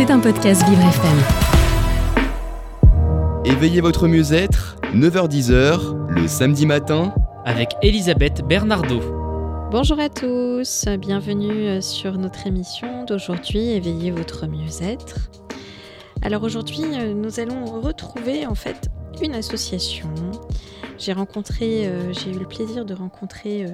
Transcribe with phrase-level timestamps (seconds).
[0.00, 1.18] C'est un podcast Vivre FM.
[3.44, 9.00] Éveillez votre mieux-être, 9h-10h, le samedi matin, avec Elisabeth Bernardo.
[9.70, 15.30] Bonjour à tous, bienvenue sur notre émission d'aujourd'hui Éveillez votre mieux-être.
[16.22, 16.80] Alors aujourd'hui,
[17.14, 18.88] nous allons retrouver en fait
[19.20, 20.08] une association.
[21.00, 23.68] J'ai rencontré, euh, j'ai eu le plaisir de rencontrer euh,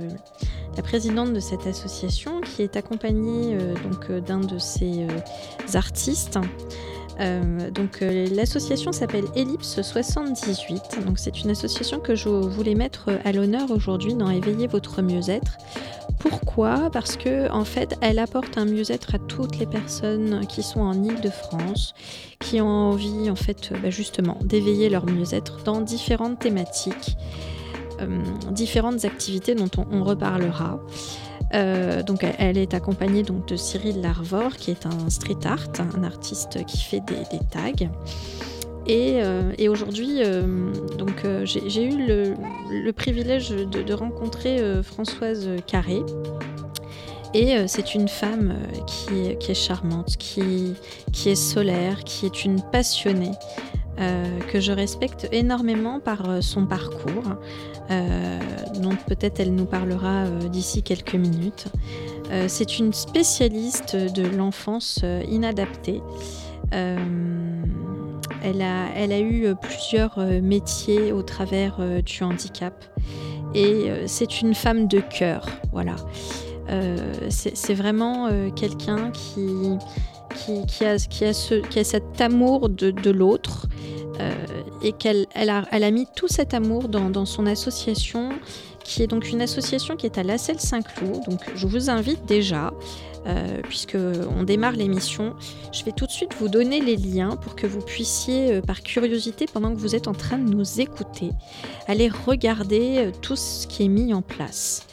[0.76, 5.08] la présidente de cette association qui est accompagnée euh, donc d'un de ses
[5.74, 6.38] artistes.
[7.74, 11.04] donc l'association s'appelle Ellipse 78.
[11.04, 15.58] Donc c'est une association que je voulais mettre à l'honneur aujourd'hui dans Éveiller votre mieux-être
[16.18, 20.80] pourquoi Parce que en fait, elle apporte un mieux-être à toutes les personnes qui sont
[20.80, 21.94] en Île-de-France,
[22.40, 27.16] qui ont envie en fait bah, justement d'éveiller leur mieux-être dans différentes thématiques,
[28.00, 30.80] euh, différentes activités dont on, reparlera.
[31.54, 36.02] Euh, donc elle est accompagnée donc de Cyril Larvor qui est un street art, un
[36.02, 37.88] artiste qui fait des, tags.
[38.88, 40.20] Euh, et, aujourd'hui,
[40.96, 46.02] donc j'ai eu le, privilège de, rencontrer euh, Françoise Carré.
[47.34, 50.74] Et euh, c'est une femme euh, qui, est, charmante, qui,
[51.26, 53.32] est solaire, qui est une passionnée,
[54.52, 57.24] que je respecte énormément par son parcours,
[57.88, 61.68] dont peut-être elle nous parlera d'ici quelques minutes.
[62.46, 66.02] c'est une spécialiste de l'enfance inadaptée.
[68.46, 68.62] Elle
[69.12, 72.84] a, eu euh, plusieurs euh, métiers au travers euh, du handicap.
[73.54, 75.96] Et c'est une femme de cœur, voilà.
[77.30, 79.78] c'est vraiment quelqu'un qui,
[80.84, 80.98] a,
[81.84, 83.66] cet amour de, l'autre
[84.82, 88.32] et qu'elle a, mis tout cet amour dans son association
[88.86, 91.22] qui est donc une association qui est à La Saint-Cloud.
[91.26, 92.72] Donc je vous invite déjà,
[93.26, 95.34] euh, puisque on démarre l'émission,
[95.72, 98.82] je vais tout de suite vous donner les liens pour que vous puissiez, euh, par
[98.82, 101.30] curiosité, pendant que vous êtes en train de nous écouter,
[101.88, 104.86] aller regarder euh, tout ce qui est mis en place.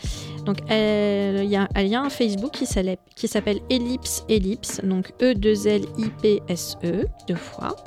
[0.46, 7.78] Donc il y, a un Facebook qui s'appelle Ellipse Ellipse, donc E2L-I-P-S-E, deux fois.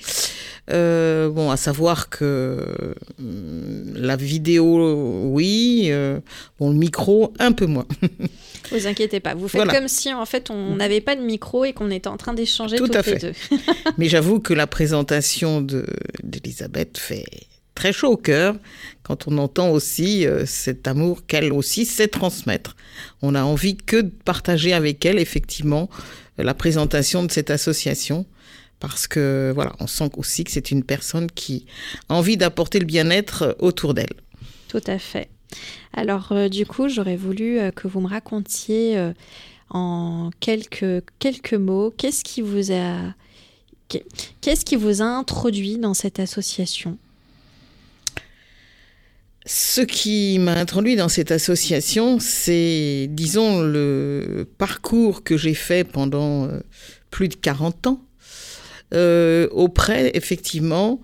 [0.73, 6.19] Euh, bon, à savoir que hum, la vidéo, oui, euh,
[6.59, 7.87] bon, le micro, un peu moins.
[8.73, 11.73] Vous inquiétez pas, vous faites comme si en fait on n'avait pas de micro et
[11.73, 13.19] qu'on était en train d'échanger tout à fait.
[13.19, 13.33] deux.
[13.97, 15.65] Mais j'avoue que la présentation
[16.25, 17.27] d'Elisabeth fait
[17.77, 18.57] très chaud au cœur
[19.05, 22.75] quand on entend aussi euh, cet amour qu'elle aussi sait transmettre.
[23.23, 25.89] On a envie que de partager avec elle effectivement
[26.39, 28.27] la présentation de cette association
[28.81, 31.67] parce que voilà, on sent aussi que c'est une personne qui
[32.09, 34.13] a envie d'apporter le bien-être autour d'elle.
[34.69, 35.29] Tout à fait.
[35.93, 39.13] Alors euh, du coup, j'aurais voulu euh, que vous me racontiez euh,
[39.71, 43.15] en quelques, quelques mots qu'est-ce qui vous a
[44.41, 46.99] qu'est-ce qui vous a introduit dans cette association?
[49.47, 56.49] Ce qui m'a introduit dans cette association, c'est, disons, le parcours que j'ai fait pendant
[57.11, 58.07] plus de 40 ans
[58.95, 61.01] euh, auprès, effectivement,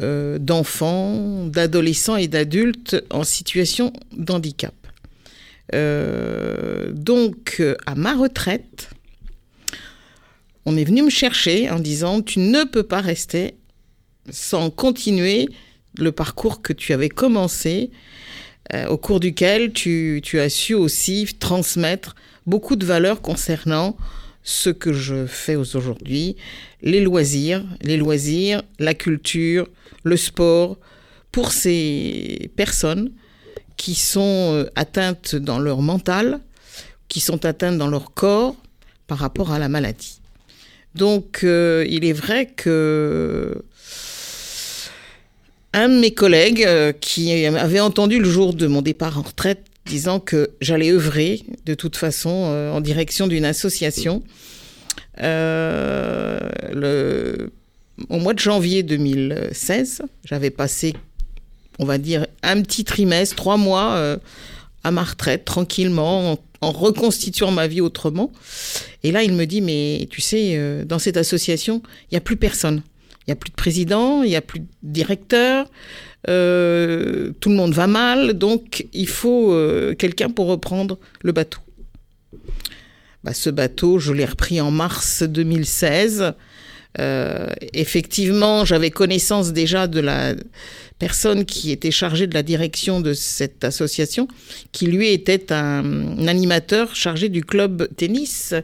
[0.00, 4.74] euh, d'enfants, d'adolescents et d'adultes en situation d'handicap.
[5.74, 8.90] Euh, donc, à ma retraite,
[10.66, 13.54] on est venu me chercher en disant tu ne peux pas rester
[14.30, 15.48] sans continuer
[15.98, 17.90] le parcours que tu avais commencé,
[18.72, 22.14] euh, au cours duquel tu, as su aussi transmettre
[22.46, 23.96] beaucoup de valeurs concernant
[24.42, 26.36] ce que je fais aujourd'hui,
[26.82, 29.68] les loisirs, les loisirs, la culture,
[30.02, 30.78] le sport,
[31.32, 33.10] pour ces personnes
[33.76, 36.40] qui sont euh, atteintes dans leur mental,
[37.08, 38.56] qui sont atteintes dans leur corps
[39.06, 40.20] par rapport à la maladie.
[40.94, 43.64] Donc, euh, il est vrai que
[45.74, 49.64] un de mes collègues euh, qui avait entendu le jour de mon départ en retraite
[49.84, 54.22] disant que j'allais œuvrer de toute façon en direction d'une association.
[55.18, 55.92] le,
[58.08, 60.94] au mois de janvier 2016, j'avais passé
[61.78, 64.16] on va dire, un petit trimestre, trois mois euh,
[64.82, 68.32] à ma retraite, tranquillement, en, reconstituant ma vie autrement.
[69.02, 72.22] Et là, il me dit, mais tu sais, euh, dans cette association, il n'y a
[72.22, 72.82] plus personne.
[73.26, 75.66] Il n'y a plus de président, il n'y a plus de directeur,
[76.28, 79.56] euh, tout le monde va mal, donc il faut
[79.98, 81.60] quelqu'un pour reprendre le bateau.
[83.22, 86.34] Bah, ce bateau, je l'ai repris en mars 2016.
[87.72, 90.34] effectivement, j'avais connaissance déjà de la
[90.98, 94.28] personne qui était chargée de la direction de cette association,
[94.72, 98.54] qui lui était un, animateur chargé du club tennis.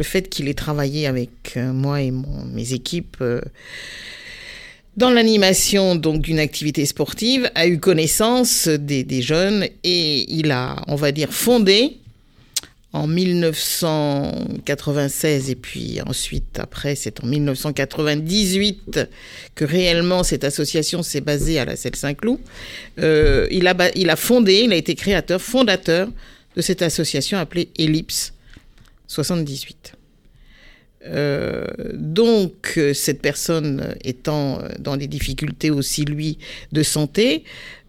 [0.00, 3.42] Le fait qu'il ait travaillé avec euh, moi et mes équipes euh,
[4.96, 10.94] dans l'animation donc d'une activité sportive a eu connaissance des, jeunes et il a, on
[10.94, 11.98] va dire, fondé
[12.94, 19.00] en 1996 et puis ensuite après c'est en 1998
[19.54, 22.38] que réellement cette association s'est basée à la Selle Saint-Cloud.
[23.00, 26.08] Euh, il, a, il a fondé, il a été créateur, fondateur
[26.56, 28.32] de cette association appelée Ellipse
[29.10, 29.94] 78.
[31.06, 31.64] Euh,
[31.94, 36.38] donc, cette personne étant dans des difficultés aussi, lui,
[36.72, 37.44] de santé,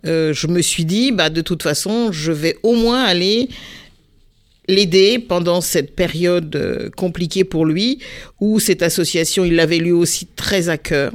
[0.08, 3.50] euh, je me suis dit, bah, de toute façon, je vais au moins aller
[4.68, 8.00] l'aider pendant cette période euh, compliquée pour lui,
[8.40, 11.12] où cette association, il l'avait lui aussi très à cœur.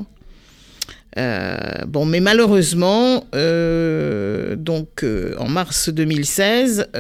[1.19, 1.57] Euh,
[1.89, 5.05] bon, mais malheureusement, euh, donc
[5.39, 6.91] en mars 2016,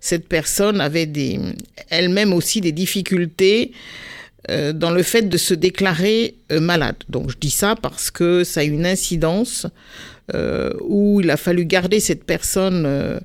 [0.00, 1.10] cette personne avait
[1.90, 3.72] elle-même aussi des difficultés
[4.48, 6.96] dans le fait de se déclarer malade.
[7.08, 9.66] Donc je dis ça parce que ça a une incidence
[10.80, 13.20] où il a fallu garder cette personne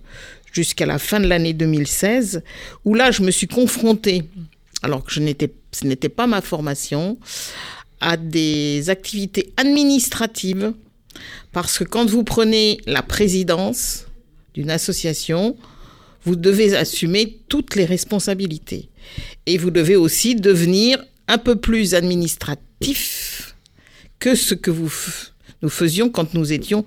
[0.52, 2.44] jusqu'à la fin de l'année 2016,
[2.86, 4.24] où là, je me suis confrontée,
[4.84, 5.20] alors que je
[5.72, 7.18] ce n'était pas ma formation,
[8.00, 10.74] à des activités administratives,
[11.52, 14.06] parce que quand vous prenez la présidence
[14.54, 15.58] d'une association,
[16.26, 18.90] vous devez assumer toutes les responsabilités.
[19.46, 23.56] Et vous devez aussi devenir un peu plus administratif
[24.20, 24.72] que ce que
[25.62, 26.86] nous faisions quand nous étions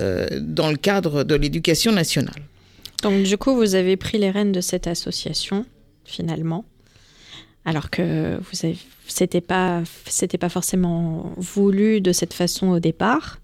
[0.00, 2.42] euh, dans le cadre de l'éducation nationale.
[3.02, 5.66] Donc du coup, vous avez pris les rênes de cette association,
[6.04, 6.64] finalement,
[7.64, 8.74] alors que vous
[9.06, 9.82] c'était pas,
[10.40, 13.38] pas forcément voulu de cette façon au départ.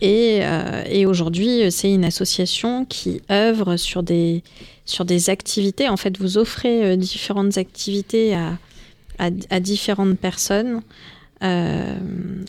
[0.00, 4.42] Et, euh, et aujourd'hui, c'est une association qui œuvre sur des,
[4.84, 5.88] sur des activités.
[5.88, 8.58] En fait, vous offrez euh, différentes activités à,
[9.18, 10.82] à, à différentes personnes.
[11.42, 11.94] Euh,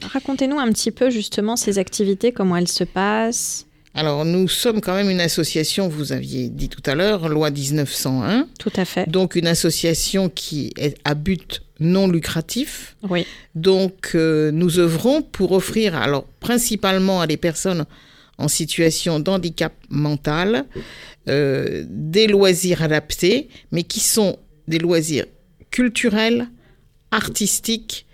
[0.03, 3.65] racontez-nous un petit peu justement ces activités, comment elles se passent.
[3.95, 8.47] Alors, nous sommes quand même une association, vous aviez dit tout à l'heure, loi 1901.
[8.59, 9.09] Tout à fait.
[9.09, 12.95] Donc, une association qui est à but non lucratif.
[13.09, 13.25] Oui.
[13.55, 17.85] Donc, euh, nous œuvrons pour offrir, alors, principalement à des personnes
[18.37, 20.65] en situation d'handicap mental,
[21.27, 25.25] euh, des loisirs adaptés, mais qui sont des loisirs
[25.71, 26.47] culturels,
[27.11, 28.05] artistiques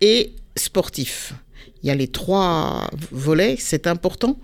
[0.00, 1.34] et sportifs.
[1.82, 4.38] Il y a les trois volets, c'est important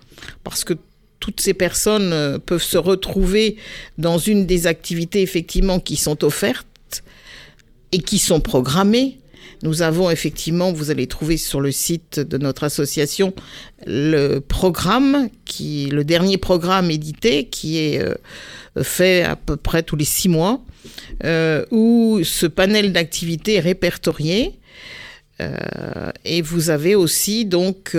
[0.44, 0.74] parce que
[1.20, 3.56] toutes ces personnes euh, peuvent se retrouver
[3.96, 7.02] dans une des activités effectivement qui sont offertes
[7.92, 9.18] et qui sont programmées.
[9.62, 13.34] Nous avons effectivement, vous allez trouver sur le site de notre association
[13.86, 18.14] le programme, qui le dernier programme édité, qui est euh,
[18.82, 20.60] fait à peu près tous les six mois,
[21.24, 24.57] euh, où ce panel d'activités est répertorié.
[26.24, 27.96] Et vous avez aussi donc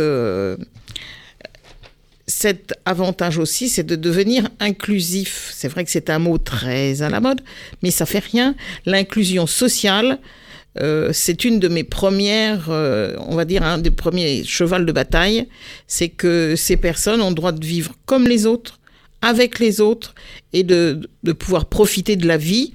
[2.28, 5.52] cet avantage aussi, c'est de devenir inclusif.
[5.54, 7.42] C'est vrai que c'est un mot très à la mode,
[7.82, 8.56] mais ça fait rien.
[8.86, 10.20] L'inclusion sociale
[10.82, 14.92] euh, c'est une de mes premières, euh, on va dire, un des premiers chevals de
[14.92, 15.48] bataille,
[15.88, 18.80] c'est que ces personnes ont le droit de vivre comme les autres,
[19.22, 20.14] avec les autres,
[20.54, 22.74] et de, de pouvoir profiter de la vie,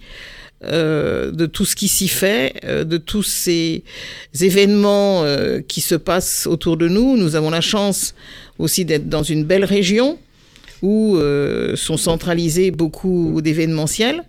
[0.67, 3.85] euh, de tout ce qui s'y fait, euh, de tous ces
[4.41, 7.17] événements euh, qui se passent autour de nous.
[7.17, 8.15] Nous avons la chance
[8.59, 10.19] aussi d'être dans une belle région
[10.83, 11.19] où
[11.77, 14.23] sont centralisés beaucoup d'événementiels.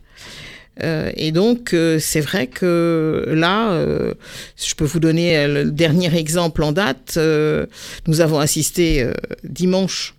[0.82, 3.78] Et donc, c'est vrai que là,
[4.56, 7.20] je peux vous donner le dernier exemple en date.
[8.08, 9.06] Nous avons assisté
[9.44, 10.16] dimanche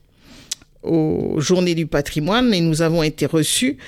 [0.83, 3.79] aux Journées du patrimoine et nous avons été reçus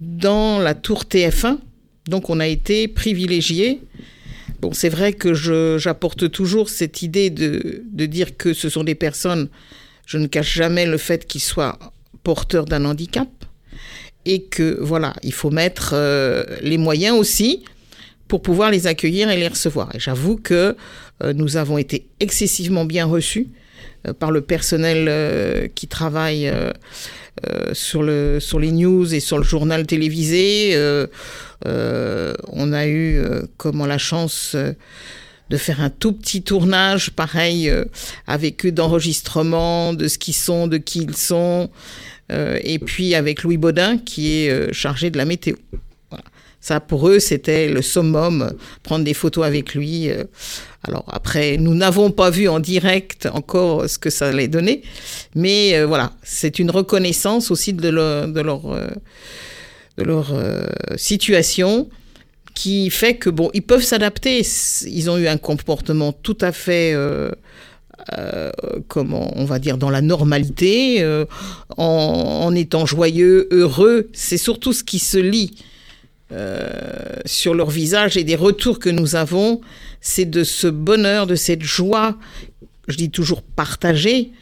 [0.00, 1.58] dans la tour TF1.
[2.06, 3.80] Donc, on a été privilégiés.
[4.60, 5.34] Bon, c'est vrai que
[5.78, 9.48] j'apporte toujours cette idée de, de dire que ce sont des personnes,
[10.06, 11.78] je ne cache jamais le fait qu'ils soient
[12.22, 13.28] porteurs d'un handicap
[14.26, 17.64] et que voilà, il faut mettre euh, les moyens aussi
[18.28, 19.94] pour pouvoir les accueillir et les recevoir.
[19.94, 20.76] Et j'avoue que
[21.22, 23.46] euh, nous avons été excessivement bien reçus
[24.06, 26.52] euh, par le personnel qui travaille
[27.46, 30.70] euh, sur, le, sur les news et sur le journal télévisé.
[30.74, 31.06] Euh,
[31.66, 34.56] euh, on a eu euh, comment la chance
[35.50, 37.72] de faire un tout petit tournage, pareil,
[38.26, 41.70] avec eux d'enregistrement, de ce qu'ils sont, de qui ils sont,
[42.30, 45.54] et puis avec Louis Baudin qui est chargé de la météo.
[46.66, 50.10] Ça, pour eux, c'était le summum, prendre des photos avec lui.
[50.10, 50.24] euh.
[50.82, 54.82] Alors après, nous n'avons pas vu en direct encore ce que ça allait donner,
[55.36, 58.88] mais euh, voilà, c'est une reconnaissance aussi de leur, de leur, euh,
[59.96, 60.34] de leur
[60.96, 61.88] situation
[62.52, 64.42] qui fait que bon, ils peuvent s'adapter.
[64.86, 66.96] Ils ont eu un comportement tout à fait,
[68.88, 71.06] comment on va dire, dans la normalité,
[71.76, 71.84] en,
[72.46, 74.08] en étant joyeux, heureux.
[74.12, 75.54] C'est surtout ce qui se lit
[76.32, 76.68] euh,
[77.24, 79.60] sur leur visage et des retours que nous avons,
[80.00, 82.16] c'est de ce bonheur, de cette joie,
[82.88, 84.32] je dis toujours partagée,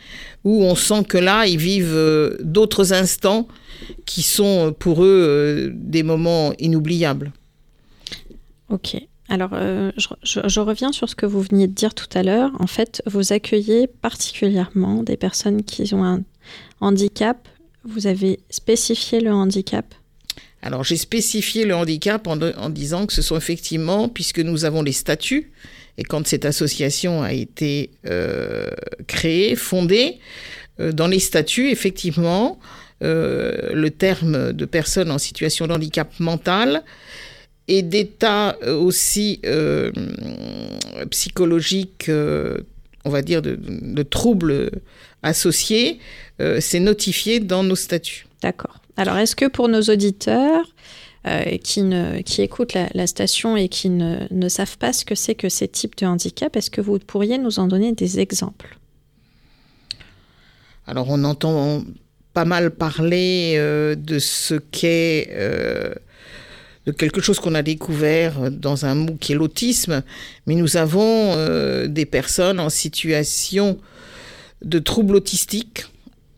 [0.44, 3.48] où on sent que là, ils vivent euh, d'autres instants
[4.06, 7.32] qui sont euh, pour eux des moments inoubliables.
[8.70, 8.96] Ok.
[9.30, 12.50] Alors, je- je reviens sur ce que vous veniez de dire tout à l'heure.
[12.60, 16.22] En fait, vous accueillez particulièrement des personnes qui ont un
[16.82, 17.48] handicap.
[17.84, 19.94] Vous avez spécifié le handicap.
[20.64, 24.92] Alors j'ai spécifié le handicap en, disant que ce sont effectivement, puisque nous avons les
[24.92, 25.52] statuts,
[25.98, 28.70] et quand cette association a été euh,
[29.06, 30.18] créée, fondée,
[30.80, 32.58] euh, dans les statuts, effectivement,
[33.02, 36.82] euh, le terme de personne en situation de handicap mental
[37.68, 39.42] et d'état aussi
[41.10, 42.10] psychologique,
[43.04, 44.70] on va dire, de, de troubles
[45.22, 45.98] associés,
[46.38, 48.26] c'est notifié dans nos statuts.
[48.42, 48.83] D'accord.
[48.96, 50.64] Alors, est-ce que pour nos auditeurs
[51.26, 55.68] euh, qui, écoutent la, station et qui ne, savent pas ce que c'est que ces
[55.68, 58.78] types de handicap, est-ce que vous pourriez nous en donner des exemples?
[60.86, 61.82] Alors on entend
[62.34, 65.94] pas mal parler euh, de ce qu'est euh,
[66.84, 70.02] de quelque chose qu'on a découvert dans un mot qui est l'autisme,
[70.46, 71.34] mais nous avons
[71.86, 73.78] des personnes en situation
[74.62, 75.86] de troubles autistiques.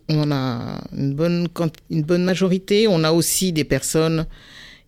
[0.09, 1.49] On a une bonne,
[1.91, 2.87] une bonne majorité.
[2.89, 4.27] On a aussi des personnes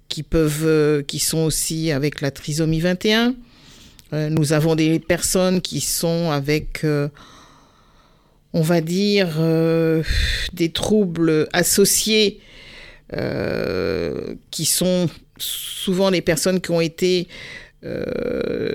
[0.09, 3.35] qui peuvent, euh, qui sont aussi avec la trisomie 21.
[4.13, 7.09] Euh, nous avons des personnes qui sont avec euh,
[8.55, 9.29] on va dire,
[10.55, 12.41] des troubles associés
[14.51, 17.29] qui sont souvent des personnes qui ont été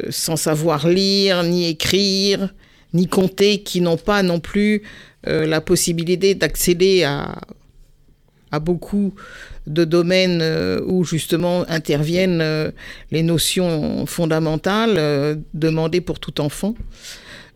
[0.09, 2.53] sans savoir lire, ni écrire,
[2.93, 4.83] ni compter, qui n'ont pas non plus
[5.27, 7.39] euh, la possibilité d'accéder à,
[8.51, 9.13] à beaucoup
[9.67, 12.71] de domaines euh, où justement interviennent euh,
[13.11, 16.75] les notions fondamentales demandées pour tout enfant.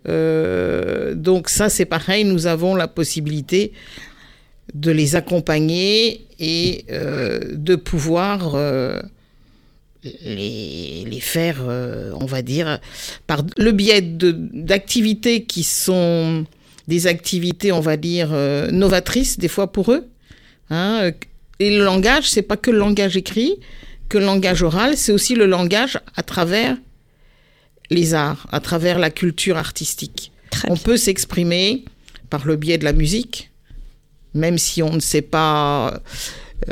[0.06, 3.74] Donc ça, c'est pareil, nous avons la possibilité
[4.74, 8.56] de les accompagner et de pouvoir
[10.04, 11.58] les, les faire,
[12.22, 12.80] on va dire,
[13.26, 16.46] par le biais d'activités qui sont
[16.88, 20.08] des activités, on va dire, euh, novatrices des fois pour eux.
[20.70, 21.12] Hein, euh,
[21.60, 23.56] et le langage, c'est pas que le langage écrit,
[24.10, 26.78] que le langage oral, c'est aussi le langage à travers
[27.90, 30.32] les arts, à travers la culture artistique.
[30.52, 30.84] Très On bien.
[30.84, 31.86] peut s'exprimer
[32.30, 33.52] par le biais de la musique,
[34.34, 36.02] même si on ne sait pas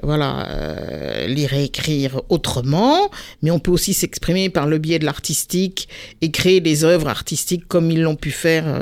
[0.03, 3.09] voilà, euh, lire et écrire autrement,
[3.41, 5.87] mais on peut aussi s'exprimer par le biais de l'artistique
[6.21, 8.79] et créer des œuvres artistiques comme ils l'ont pu faire euh,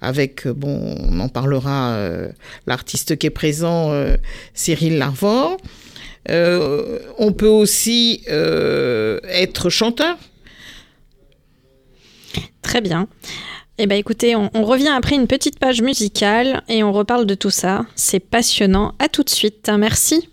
[0.00, 2.28] avec, euh, bon, on en parlera, euh,
[2.66, 4.16] l'artiste qui est présent, euh,
[4.54, 5.56] Cyril Larvor.
[6.30, 10.16] Euh, on peut aussi euh, être chanteur.
[12.62, 13.08] Très bien.
[13.76, 17.34] Eh bien écoutez, on, on revient après une petite page musicale et on reparle de
[17.34, 17.84] tout ça.
[17.96, 18.94] C'est passionnant.
[19.00, 19.68] À tout de suite.
[19.76, 20.28] Merci.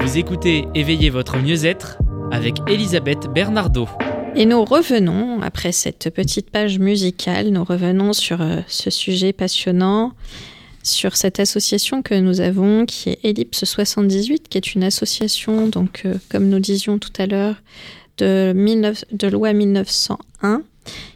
[0.00, 1.98] Vous écoutez Éveillez votre mieux-être
[2.32, 3.86] avec Elisabeth Bernardo.
[4.34, 10.12] Et nous revenons, après cette petite page musicale, nous revenons sur euh, ce sujet passionnant,
[10.82, 16.02] sur cette association que nous avons, qui est Ellipse 78, qui est une association, donc,
[16.04, 17.56] euh, comme nous disions tout à l'heure,
[18.18, 20.62] de, 19 de loi 1901,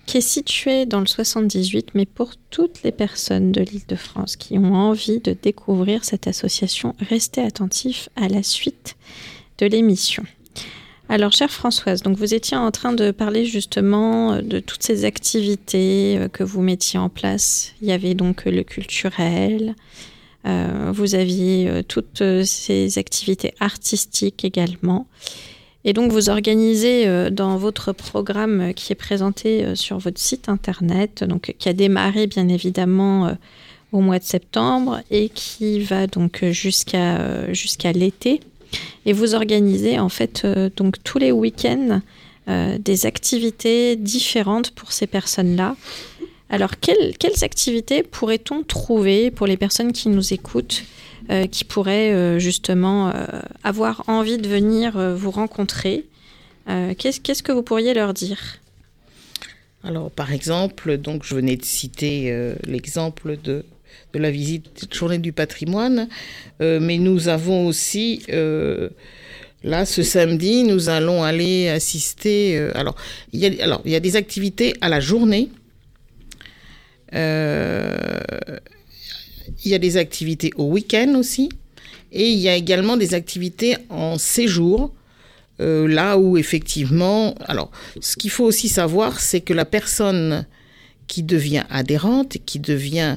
[0.06, 4.36] qui est située dans le 78, mais pour toutes les personnes de l'île de France
[4.36, 8.96] qui ont envie de découvrir cette association, restez attentifs à la suite
[9.58, 10.24] de l'émission.
[11.08, 15.04] Alors, chère Françoise, donc vous étiez en train de parler justement euh, de toutes ces
[15.04, 17.74] activités euh, que vous mettiez en place.
[17.82, 19.74] Il y avait donc le culturel,
[20.46, 25.06] euh, vous aviez euh, toutes euh, ces activités artistiques également.
[25.84, 30.18] Et donc, vous organisez euh, dans votre programme euh, qui est présenté euh, sur votre
[30.18, 33.36] site internet, donc qui a démarré bien évidemment
[33.92, 38.40] au mois de septembre et qui va donc jusqu'à jusqu'à l'été.
[39.06, 42.00] Et vous organisez en fait donc tous les week-ends
[42.46, 45.76] des activités différentes pour ces personnes-là.
[46.50, 50.84] Alors, quelles, activités pourrait-on trouver pour les personnes qui nous écoutent,
[51.30, 53.24] euh, qui pourraient euh, justement euh,
[53.62, 56.04] avoir envie de venir vous rencontrer
[56.66, 58.38] Qu'est-ce que vous pourriez leur dire?
[59.82, 63.66] Alors, par exemple, donc je venais de citer l'exemple de,
[64.14, 66.08] de la visite de journée du patrimoine,
[66.60, 68.22] mais nous avons aussi,
[69.62, 72.56] là, ce samedi, nous allons aller assister.
[72.74, 72.96] alors,
[73.34, 75.50] il y a des activités à la journée.
[77.14, 78.08] Euh,
[79.64, 81.48] il y a des activités au week-end aussi.
[82.12, 84.92] Et il y a également des activités en séjour.
[85.60, 90.46] Euh, là où effectivement, alors ce qu'il faut aussi savoir, c'est que la personne
[91.06, 93.16] qui devient adhérente, qui devient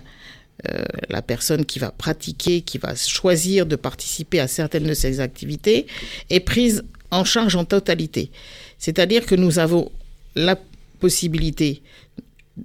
[0.67, 5.19] euh, la personne qui va pratiquer, qui va choisir de participer à certaines de ces
[5.19, 5.87] activités,
[6.29, 8.29] est prise en charge en totalité.
[8.77, 9.91] C'est-à-dire que nous avons
[10.35, 10.59] la
[10.99, 11.81] possibilité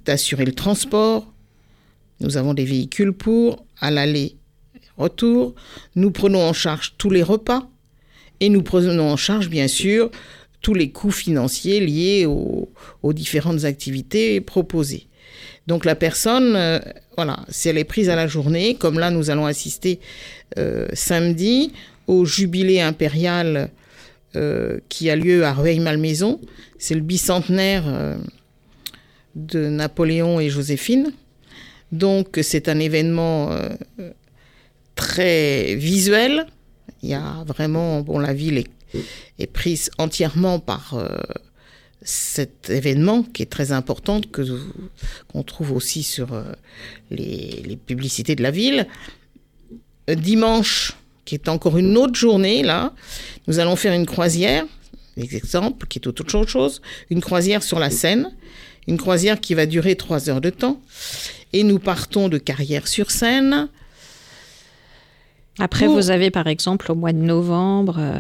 [0.04, 1.32] d'assurer le transport,
[2.20, 5.54] nous avons des véhicules pour, à l'aller-retour,
[5.96, 7.68] nous prenons en charge tous les repas,
[8.40, 10.10] et nous prenons en charge, bien sûr,
[10.62, 15.06] tous les coûts financiers liés aux, différentes activités proposées.
[15.66, 16.78] Donc la personne, euh,
[17.16, 20.00] voilà, si elle est prise à la journée, comme là nous allons assister
[20.58, 21.72] euh, samedi
[22.06, 23.70] au jubilé impérial
[24.34, 26.40] euh, qui a lieu à Rueil-Malmaison,
[26.78, 27.84] c'est le bicentenaire
[29.34, 31.12] de Napoléon et Joséphine.
[31.90, 33.68] Donc c'est un événement euh,
[34.94, 36.46] très visuel,
[37.02, 38.64] il y a vraiment, bon, la ville
[39.38, 41.18] est, prise entièrement par euh,
[42.02, 44.42] cet événement qui est très important, que
[45.28, 46.44] qu'on trouve aussi sur euh,
[47.10, 48.86] les, publicités de la ville.
[50.08, 50.92] Dimanche,
[51.24, 52.92] qui est encore une autre journée, là,
[53.46, 54.64] nous allons faire une croisière,
[55.16, 58.30] exemple, qui est autre chose, une croisière sur la Seine,
[58.88, 60.80] une croisière qui va durer trois heures de temps.
[61.52, 63.68] Et nous partons de Carrière-sur-Seine.
[65.58, 68.18] Après, Pour- vous avez par exemple au mois de novembre, euh,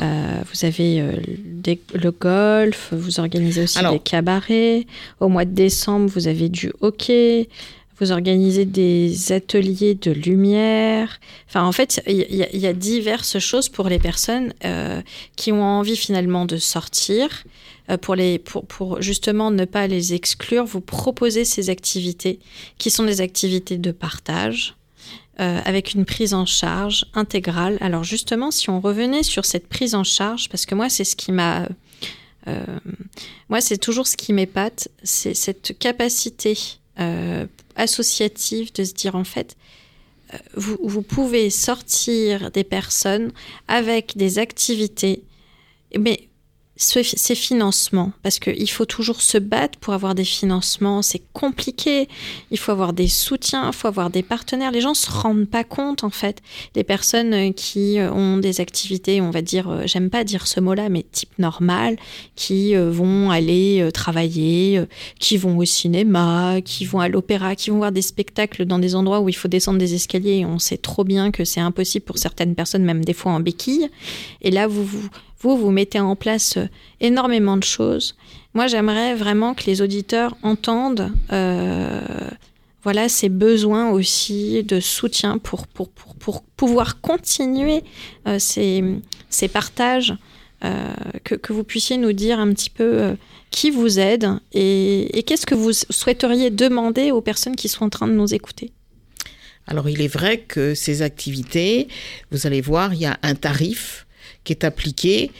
[0.00, 1.12] euh, vous avez euh,
[1.44, 4.86] des- le golf, vous organisez aussi Alors- des cabarets.
[5.20, 7.48] Au mois de décembre, vous avez du hockey.
[7.98, 11.20] Vous organisez des ateliers de lumière.
[11.48, 15.00] Enfin, en fait, il y, a- diverses choses pour les personnes euh,
[15.36, 17.44] qui ont envie finalement de sortir.
[17.90, 22.38] euh, pour, les, pour, pour justement ne pas les exclure, vous proposez ces activités
[22.78, 24.74] qui sont des activités de partage
[25.40, 27.78] euh, avec une prise en charge intégrale.
[27.80, 31.16] Alors justement, si on revenait sur cette prise en charge, parce que moi, c'est ce
[31.16, 31.68] qui m'a...
[33.48, 36.58] moi, c'est toujours ce qui m'épate, c'est cette capacité
[37.76, 39.56] associative de se dire, en fait,
[40.32, 43.32] euh, vous, vous pouvez sortir des personnes
[43.68, 45.22] avec des activités,
[45.98, 46.28] mais
[46.82, 52.08] ce- ces financements, parce qu'il faut toujours se battre pour avoir des financements, c'est compliqué,
[52.50, 54.72] il faut avoir des soutiens, il faut avoir des partenaires.
[54.72, 56.42] Les gens se rendent pas compte, en fait.
[56.74, 60.46] Les personnes euh, qui euh, ont des activités, on va dire, euh, j'aime pas dire
[60.46, 61.96] ce mot-là, mais type normal,
[62.36, 64.82] qui vont aller travailler,
[65.18, 68.94] qui vont au cinéma, qui vont à l'opéra, qui vont voir des spectacles dans des
[68.94, 70.44] endroits où il faut descendre des escaliers.
[70.44, 73.88] On sait trop bien que c'est impossible pour certaines personnes, même des fois en béquille.
[74.40, 75.08] Et là, vous vous,
[75.42, 76.68] vous, vous mettez en place euh,
[77.00, 78.14] énormément de choses.
[78.54, 82.00] Moi, j'aimerais vraiment que les auditeurs entendent euh,
[82.84, 87.82] voilà, ces besoins aussi de soutien pour, pour, pour, pour pouvoir continuer
[88.26, 88.82] euh, ces,
[89.28, 90.14] ces partages
[91.24, 93.16] que, vous puissiez nous dire un petit peu
[93.50, 98.06] qui vous aide et qu'est-ce que vous souhaiteriez demander aux personnes qui sont en train
[98.06, 98.70] de nous écouter?
[99.66, 101.88] Alors il est vrai que ces activités,
[102.30, 104.06] vous allez voir, il y a un tarif
[104.44, 105.30] qui est appliqué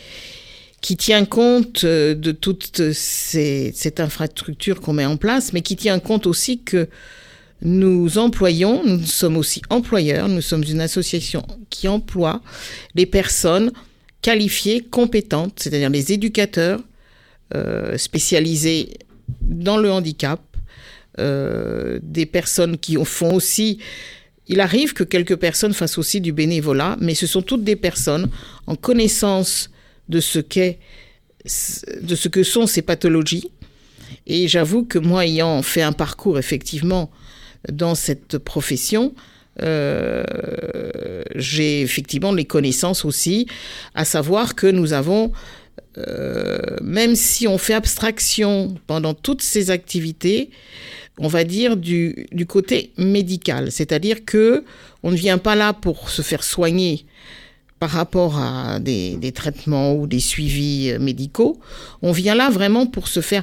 [0.83, 5.99] qui tient compte euh, de toute cette infrastructure qu'on met en place, mais qui tient
[6.01, 6.89] compte aussi que
[7.63, 12.43] nous employons, nous sommes aussi employeurs, nous sommes une association qui emploie
[12.97, 13.71] des personnes
[14.21, 16.81] qualifiées, compétentes, c'est-à-dire les éducateurs
[17.55, 18.91] euh, spécialisés
[19.41, 20.41] dans le handicap,
[21.21, 23.79] euh, des personnes qui font aussi...
[24.49, 28.29] Il arrive que quelques personnes fassent aussi du bénévolat, mais ce sont toutes des personnes
[28.67, 29.71] en connaissance
[30.09, 30.79] de ce qu'est,
[31.45, 33.51] de ce que sont ces pathologies.
[34.27, 37.11] Et j'avoue que moi, ayant fait un parcours effectivement
[37.71, 39.15] dans cette profession,
[39.61, 40.25] euh,
[41.35, 43.47] j'ai effectivement les connaissances aussi,
[43.95, 45.33] à savoir que nous avons,
[45.99, 50.51] euh, même si on fait abstraction pendant toutes ces activités,
[51.19, 54.65] on va dire du, du côté médical, c'est-à-dire que
[55.03, 57.05] on ne vient pas là pour se faire soigner
[57.83, 61.59] par rapport à des, traitements ou des suivis euh, médicaux.
[62.01, 63.43] On vient là vraiment pour se faire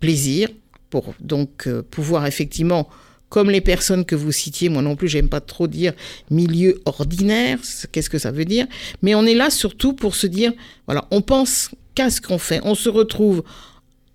[0.00, 0.50] plaisir,
[0.90, 2.90] pour donc euh, pouvoir effectivement,
[3.28, 5.92] comme les personnes que vous citiez, moi non plus, j'aime pas trop dire
[6.30, 7.58] milieu ordinaire,
[7.92, 8.66] qu'est-ce que ça veut dire,
[9.02, 10.52] mais on est là surtout pour se dire,
[10.86, 13.42] voilà, on pense qu'à ce qu'on fait, on se retrouve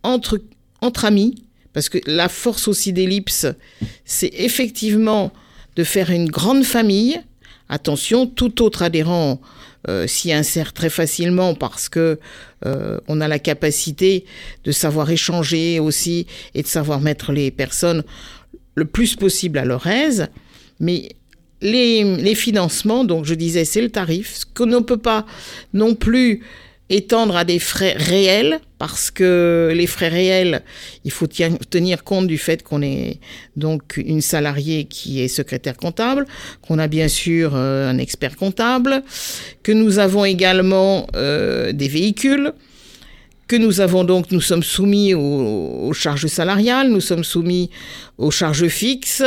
[0.03, 0.41] entre,
[0.81, 3.47] entre amis, parce que la force aussi d'Ellipse,
[4.05, 5.31] c'est effectivement
[5.75, 7.19] de faire une grande famille,
[7.69, 9.41] Attention, tout autre adhérent
[9.87, 12.19] euh, s'y insère très facilement parce que
[12.65, 14.25] euh, on a la capacité
[14.63, 18.03] de savoir échanger aussi et de savoir mettre les personnes
[18.75, 20.27] le plus possible à leur aise.
[20.79, 21.09] Mais
[21.61, 24.35] les, financements, donc je disais, c'est le tarif.
[24.35, 25.25] Ce qu'on ne peut pas
[25.73, 26.41] non plus
[26.89, 30.61] étendre à des frais réels, parce que les frais réels,
[31.05, 33.19] il faut tenir compte du fait qu'on est
[33.55, 36.25] donc une salariée qui est secrétaire comptable,
[36.61, 39.01] qu'on a bien sûr euh, un expert comptable,
[39.63, 42.53] que nous avons également euh, des véhicules,
[43.47, 47.69] que nous avons donc, nous sommes soumis aux, charges salariales, nous sommes soumis
[48.17, 49.23] aux charges fixes,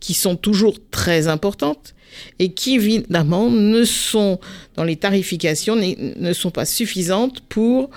[0.00, 1.94] qui sont toujours très importantes
[2.38, 4.38] et qui évidemment ne sont
[4.76, 7.90] dans les tarifications ne sont pas suffisantes pour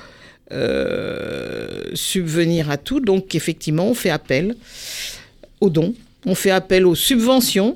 [0.54, 3.02] euh, subvenir à tout.
[3.02, 4.56] Donc effectivement, on fait appel
[5.60, 5.94] aux dons,
[6.26, 7.76] on fait appel aux subventions,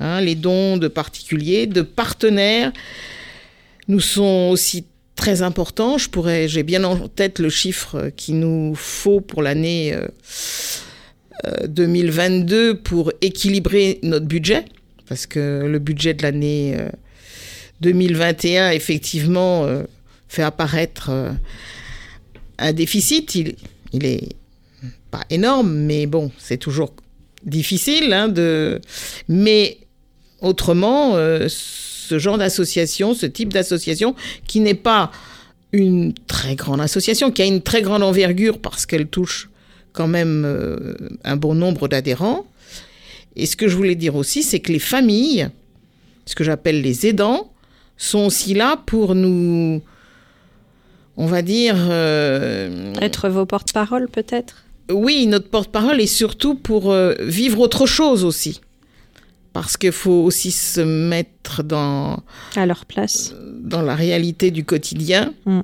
[0.00, 2.72] hein, les dons de particuliers, de partenaires,
[3.88, 4.84] nous sont aussi
[5.22, 5.98] très importants.
[5.98, 9.96] Je pourrais, j'ai bien en tête le chiffre qu'il nous faut pour l'année
[11.68, 14.64] 2022 euh, pour équilibrer notre budget
[15.08, 16.76] parce que le budget de l'année
[17.82, 19.82] 2021, euh, effectivement, euh,
[20.28, 21.30] fait apparaître euh,
[22.58, 23.34] un déficit.
[23.36, 23.54] Il,
[23.92, 24.28] il est
[25.12, 26.94] pas énorme, mais bon, c'est toujours
[27.44, 28.80] difficile hein, de.
[29.28, 29.78] Mais
[30.40, 31.16] autrement,
[32.12, 34.14] ce genre d'association, ce type d'association,
[34.46, 35.10] qui n'est pas
[35.72, 39.48] une très grande association, qui a une très grande envergure parce qu'elle touche
[39.94, 40.44] quand même
[41.24, 42.44] un bon nombre d'adhérents,
[43.34, 45.48] et ce que je voulais dire aussi, c'est que les familles,
[46.26, 47.50] ce que j'appelle les aidants,
[47.96, 49.80] sont aussi là pour nous,
[51.16, 51.76] on va dire...
[51.78, 54.64] Euh, Être vos porte-parole peut-être?
[54.90, 58.60] Oui, notre porte-parole et surtout pour euh, vivre autre chose aussi.
[59.52, 62.22] Parce qu'il faut aussi se mettre dans...
[62.56, 63.34] À leur place.
[63.60, 65.34] Dans la réalité du quotidien.
[65.44, 65.60] Mm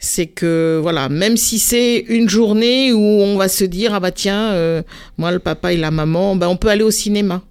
[0.00, 4.10] c'est que voilà, même si c'est une journée où on va se dire ah bah
[4.10, 4.82] tiens, euh,
[5.18, 7.42] moi le papa et la maman, bah on peut aller au cinéma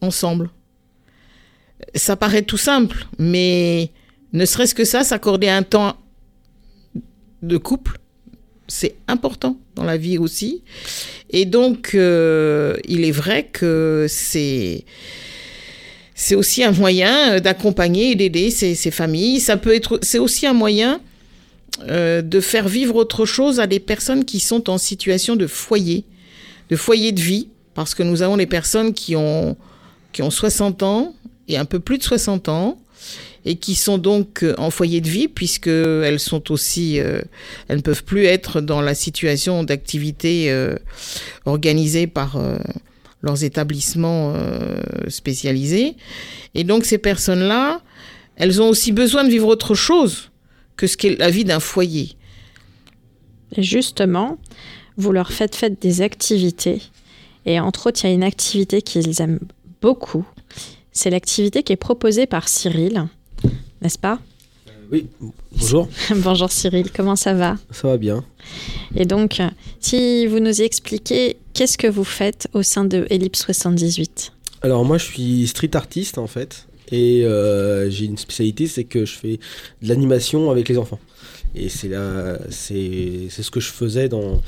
[0.00, 0.48] ensemble.
[1.96, 3.90] Ça paraît tout simple, mais
[4.32, 5.96] ne serait-ce que ça, s'accorder un temps
[7.42, 7.98] de couple,
[8.68, 10.62] c'est important dans la vie aussi.
[11.30, 14.84] Et donc, euh, il est vrai que c'est
[16.14, 19.40] c'est aussi un moyen d'accompagner et d'aider ces, ces, familles.
[19.40, 21.00] Ça peut être, c'est aussi un moyen
[21.88, 26.04] euh, de faire vivre autre chose à des personnes qui sont en situation de foyer,
[26.68, 29.56] de foyer de vie, parce que nous avons des personnes qui ont,
[30.12, 31.14] qui ont 60 ans
[31.48, 32.78] et un peu plus de 60 ans,
[33.44, 37.20] et qui sont donc euh, en foyer de vie, puisqu'elles sont aussi, euh,
[37.68, 40.52] elles ne peuvent plus être dans la situation d'activité
[41.44, 42.40] organisée par
[43.22, 44.34] leurs établissements
[45.08, 45.96] spécialisés.
[46.54, 47.80] Et donc ces personnes-là,
[48.36, 50.30] elles ont aussi besoin de vivre autre chose
[50.76, 52.16] que ce qu'est la vie d'un foyer.
[53.56, 54.38] Justement,
[54.96, 56.82] vous leur faites, faites des activités.
[57.44, 59.40] Et entre autres, il y a une activité qu'ils aiment
[59.80, 60.26] beaucoup.
[60.92, 63.06] C'est l'activité qui est proposée par Cyril,
[63.82, 64.18] n'est-ce pas
[64.90, 65.06] Oui,
[65.52, 65.88] bonjour.
[66.16, 68.24] Bonjour Cyril, comment ça va Ça va bien.
[68.94, 69.40] Et donc,
[69.80, 74.98] si vous nous expliquez qu'est-ce que vous faites au sein de Ellipse 78 Alors moi
[74.98, 76.66] je suis street artiste en fait.
[76.90, 79.40] Et euh, j'ai une spécialité, c'est que je fais
[79.80, 81.00] de l'animation avec les enfants.
[81.54, 84.42] Et c'est là, c'est, c'est ce que je faisais dans,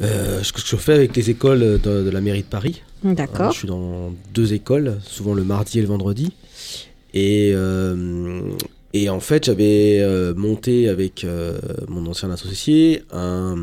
[0.00, 2.82] euh, ce que je fais avec les écoles de, de la mairie de Paris.
[3.04, 3.52] D'accord.
[3.52, 6.32] je suis dans deux écoles, souvent le mardi et le vendredi.
[7.14, 8.50] Et, euh,
[8.92, 13.56] et en fait, j'avais euh, monté avec euh, mon ancien associé un,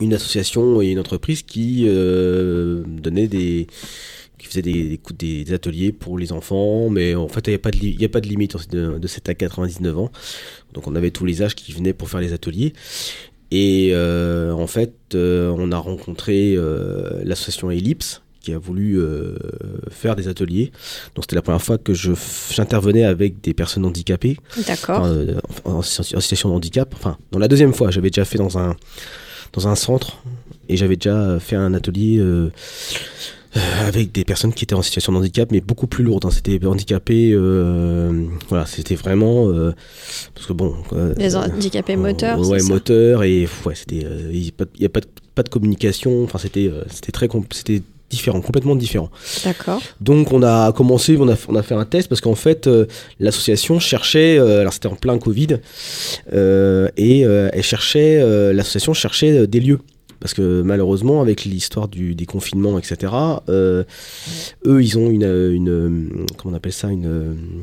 [0.00, 3.66] une association et une entreprise qui donnait des
[4.38, 7.58] qui faisait des, ateliers pour les enfants, mais en fait, il n'y a,
[8.08, 10.10] pas de de limite de, de 7 à 99 ans.
[10.72, 12.72] Donc, on avait tous les âges qui venaient pour faire les ateliers.
[13.50, 16.56] Et en fait, on a rencontré
[17.22, 19.36] l'association Ellipse qui a voulu euh,
[19.90, 20.72] faire des ateliers.
[21.14, 22.12] Donc, c'était la première fois que je
[22.52, 25.04] j'intervenais avec des personnes handicapées D'accord.
[25.04, 26.92] euh, en, en situation de handicap.
[26.96, 28.76] Enfin, dans la deuxième fois, j'avais déjà fait dans un,
[29.52, 30.18] dans un centre
[30.68, 32.50] et j'avais déjà fait un atelier euh,
[33.56, 36.24] euh, avec des personnes qui étaient en situation de handicap, mais beaucoup plus lourdes.
[36.24, 36.30] hein.
[36.30, 39.48] C'était handicapé, euh, voilà, c'était vraiment.
[39.48, 39.72] euh,
[40.34, 40.76] parce que bon.
[40.92, 44.04] euh, Les euh, handicapés moteurs, Ouais, c'est ça moteur et ouais, c'était.
[44.04, 46.22] euh, Il n'y a, pas de- il y a pas de, pas de communication.
[46.22, 47.28] Enfin, c'était euh, c'était très.
[47.52, 49.10] C'était différent, complètement différent.
[49.44, 49.80] D'accord.
[50.00, 52.86] Donc on a commencé, on a, on a fait un test parce qu'en fait euh,
[53.20, 55.58] l'association cherchait, euh, alors c'était en plein Covid,
[56.32, 58.20] euh, et elle cherchait,
[58.52, 59.80] l'association cherchait des lieux.
[60.18, 63.10] Parce que malheureusement, avec l'histoire du des confinements, etc.,
[63.48, 63.86] eux,
[64.66, 67.62] ils ont une, une, comment on appelle ça, une,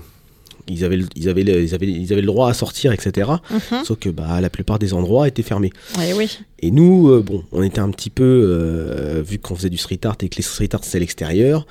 [0.70, 3.30] ils avaient, le- ils avaient, le- ils avaient, ils avaient le droit à sortir, etc.
[3.52, 3.84] Mhm.
[3.86, 5.72] Sauf que bah, la plupart des endroits étaient fermés.
[6.16, 6.38] Oui.
[6.60, 10.00] Et nous, euh, bon, on était un petit peu, euh, vu qu'on faisait du street
[10.06, 11.66] art et que les street art c'est l'extérieur,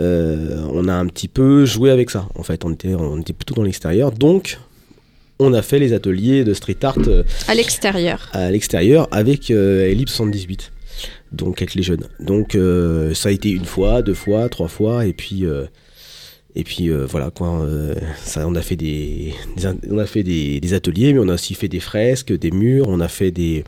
[0.00, 2.28] euh, on a un petit peu joué avec ça.
[2.34, 4.12] En fait, on était, on était plutôt dans l'extérieur.
[4.12, 4.58] Donc,
[5.38, 6.96] on a fait les ateliers de street art
[7.48, 8.28] À l'extérieur.
[8.32, 10.70] à l'extérieur avec Ellipse 78.
[11.32, 12.06] Donc, avec les jeunes.
[12.20, 12.56] Donc,
[13.14, 15.44] ça a été une fois, deux fois, trois fois, et puis.
[16.54, 20.22] Et puis euh, voilà quoi, euh, ça, on a fait des, des- on a fait
[20.22, 23.30] des, des ateliers, mais on a aussi fait des fresques, des murs, on a fait
[23.30, 23.64] des,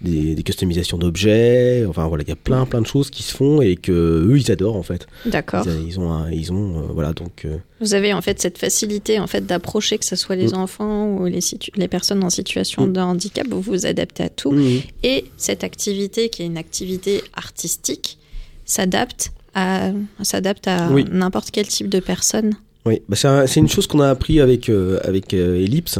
[0.00, 1.84] des, des customisations d'objets.
[1.86, 4.38] Enfin voilà, il y a plein plein de choses qui se font et que eux
[4.38, 5.06] ils adorent en fait.
[5.26, 5.66] D'accord.
[5.66, 7.46] Ils, ils ont, un- ils ont euh, voilà donc
[7.82, 11.26] Vous avez en fait cette facilité en fait d'approcher que ce soit les enfants ou
[11.26, 11.40] les,
[11.76, 12.92] les personnes en situation Mm.
[12.94, 14.52] de handicap, vous vous adaptez à tout.
[14.52, 14.80] mhm.
[15.02, 18.16] Et cette activité qui est une activité artistique
[18.64, 19.90] s'adapte à
[20.22, 21.04] s'adapte à Oui.
[21.10, 22.52] n'importe quel type de personne.
[22.86, 25.98] Oui, bah c'est un- c'est une chose qu'on a appris avec, euh, avec euh, Ellipse.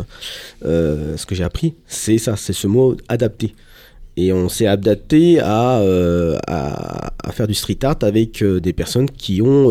[0.64, 3.54] Euh, ce que j'ai appris, c'est ça, c'est ce mot adapté.
[4.16, 9.08] Et on s'est adapté à, euh, à, à faire du street art avec des personnes
[9.10, 9.70] qui ont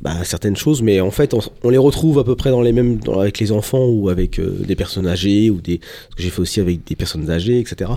[0.00, 2.72] bah, certaines choses, mais en fait, on, on les retrouve à peu près dans les
[2.72, 5.78] mêmes, dans- avec les enfants ou avec des personnes âgées ou des.
[6.10, 7.90] Ce que j'ai fait aussi avec des personnes âgées, etc.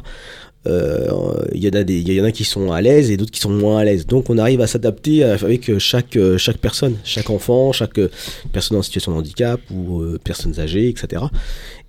[0.68, 1.08] Euh,
[1.54, 3.32] Il y en a des, il y en a qui sont à l'aise et d'autres
[3.32, 4.06] qui sont moins à l'aise.
[4.08, 8.00] Donc on arrive à s'adapter avec euh, chaque euh, chaque personne, chaque enfant, chaque
[8.52, 11.24] personne en situation de handicap ou personnes âgées, etc.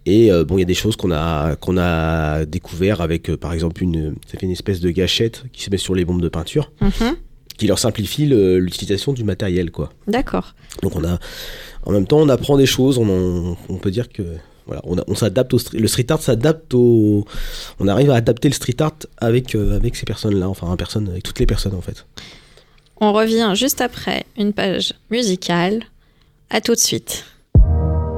[0.07, 3.37] Et euh, bon, il y a des choses qu'on a qu'on a découvert avec, euh,
[3.37, 6.21] par exemple, une ça fait une espèce de gâchette qui se met sur les bombes
[6.23, 7.17] de peinture, Mhm.
[7.57, 9.91] qui leur simplifie l'utilisation du matériel, quoi.
[10.09, 10.55] D'accord.
[10.83, 11.19] Donc on a,
[11.85, 12.99] en même temps, on apprend des choses.
[12.99, 14.23] On, en- on peut dire que
[14.67, 17.25] voilà, on, a- on s'adapte au street, le street art s'adapte au,
[17.81, 21.23] on arrive à adapter le street art avec euh, avec ces personnes-là, enfin, personne, avec
[21.23, 22.07] toutes les personnes en fait.
[23.01, 25.83] On revient juste après une page musicale.
[26.51, 27.25] À tout de suite.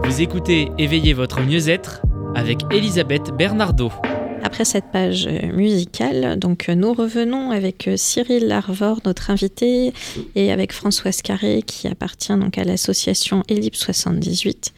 [0.05, 2.03] Vous écoutez Éveillez votre mieux-être
[2.35, 3.91] avec Elisabeth Bernardo.
[4.42, 9.92] Après cette page euh, musicale, donc euh, nous revenons avec euh, Cyril Larvor, notre invité,
[10.35, 14.72] et avec Françoise Carré, qui appartient donc à l'association Ellipse 78.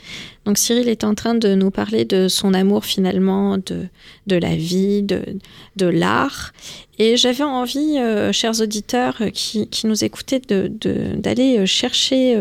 [0.45, 3.89] Donc Cyril est en train de nous parler de son amour finalement de,
[4.37, 6.53] la vie, de, l'art.
[6.99, 7.99] Et j'avais envie,
[8.33, 12.41] chers auditeurs qui, nous écoutaient, d'aller chercher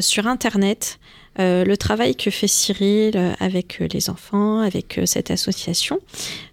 [0.00, 0.98] sur Internet
[1.38, 6.00] euh, le travail que fait Cyril euh, avec euh, les enfants, avec cette association.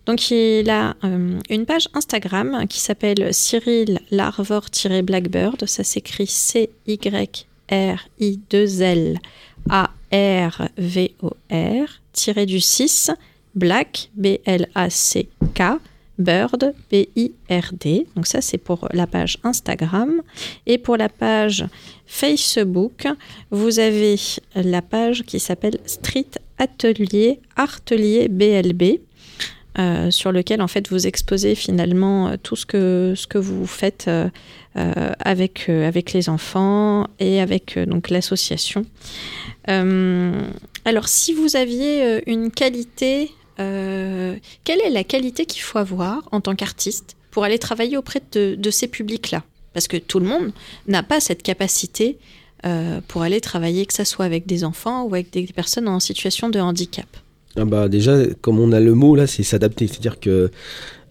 [0.06, 0.96] Donc il a
[1.50, 5.66] une page Instagram qui s'appelle Cyril Larvor-Blackbird.
[5.66, 6.70] Ça s'écrit C-Y-R-I-2-L
[9.70, 9.90] A-R-V-O-R
[12.12, 13.12] tiré du 6
[13.56, 15.62] Black B-L-A-C-K
[16.18, 18.08] Bird B-I-R-D.
[18.16, 20.22] Donc ça c'est pour la page Instagram.
[20.66, 21.66] Et pour la page
[22.06, 23.08] Facebook,
[23.52, 24.16] vous avez
[24.56, 29.00] la page qui s'appelle Street Atelier Artelier BLB.
[29.80, 33.66] euh, sur lequel en fait vous exposez finalement euh, tout ce que, ce que vous
[33.66, 34.30] faites euh,
[35.18, 35.68] avec,
[36.14, 38.86] les enfants et avec l'association.
[39.66, 46.42] Alors, si vous aviez une qualité, euh, quelle est la qualité qu'il faut avoir en
[46.42, 49.44] tant qu'artiste pour aller travailler auprès de, ces publics-là?
[49.74, 50.52] Parce que tout le monde
[50.88, 52.18] n'a pas cette capacité
[52.66, 56.00] euh, pour aller travailler, que ce soit avec des enfants ou avec des personnes en
[56.00, 57.08] situation de handicap.
[57.56, 59.88] Ah bah déjà, comme on a le mot là, c'est s'adapter.
[59.88, 60.50] C'est-à-dire que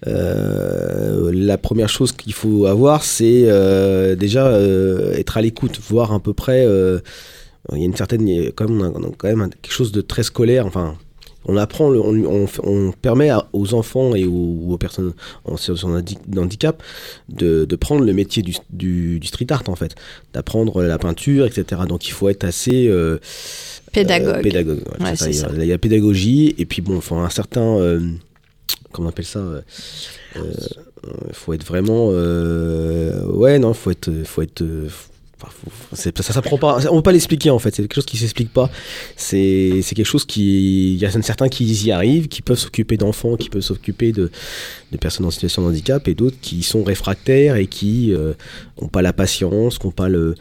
[0.08, 3.46] euh, la première chose qu'il faut avoir, c'est
[4.16, 4.58] déjà
[5.14, 6.64] être à l'écoute, voir à peu près.
[7.72, 10.66] il y a une certaine, quand même, quand même quelque chose de très scolaire.
[10.66, 10.96] Enfin,
[11.46, 15.12] on apprend, le- on, on, fait- on permet à- aux enfants et aux, aux personnes
[15.44, 16.82] en situation d'handi- d'handicap
[17.28, 19.94] de, de prendre le métier du, du, du street art en fait,
[20.32, 21.82] d'apprendre la peinture, etc.
[21.88, 23.18] Donc il faut être assez euh,
[23.92, 24.36] Pédagogue.
[24.36, 25.48] euh, pédagogue, ouais, Ouais, c'est ça.
[25.50, 25.64] c'est Il y a-.
[25.64, 28.00] Il y pédagogie et puis bon, il faut un certain, euh,
[28.92, 29.60] comment on appelle ça euh,
[30.36, 30.42] euh,
[31.32, 35.11] faut être vraiment, ouais, non, faut être, faut être, enfin, faut-
[35.92, 37.74] ça, ça s'apprend pas, on peut pas l'expliquer en fait.
[37.74, 38.70] C'est quelque chose qui s'explique pas.
[39.16, 42.96] C'est, c'est quelque chose qui, il y a certains qui y arrivent, qui peuvent s'occuper
[42.96, 44.30] d'enfants, qui peuvent s'occuper de,
[44.90, 48.34] de personnes en situation de handicap, et d'autres qui sont réfractaires et qui euh,
[48.78, 50.34] ont pas la patience, qui ont pas le